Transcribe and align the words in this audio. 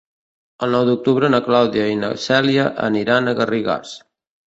El 0.67 0.73
nou 0.75 0.85
d'octubre 0.87 1.29
na 1.35 1.41
Clàudia 1.49 1.85
i 1.91 2.01
na 2.01 2.11
Cèlia 2.25 2.67
aniran 2.91 3.33
a 3.37 3.41
Garrigàs. 3.43 3.99